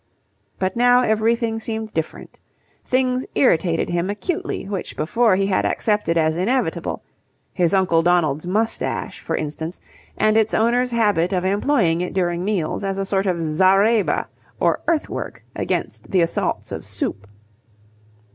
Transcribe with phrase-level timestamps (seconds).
[0.57, 2.39] But now everything seemed different.
[2.83, 7.03] Things irritated him acutely, which before he had accepted as inevitable
[7.53, 9.79] his Uncle Donald's moustache, for instance,
[10.17, 14.27] and its owner's habit of employing it during meals as a sort of zareba
[14.59, 17.27] or earthwork against the assaults of soup.